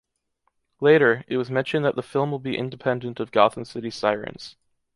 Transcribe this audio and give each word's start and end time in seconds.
Later, 0.79 1.23
it 1.27 1.37
was 1.37 1.51
mentioned 1.51 1.85
that 1.85 1.95
the 1.95 2.01
film 2.01 2.31
will 2.31 2.39
be 2.39 2.57
independent 2.57 3.19
of 3.19 3.31
Gotham 3.31 3.65
City 3.65 3.91
Sirens. 3.91 4.55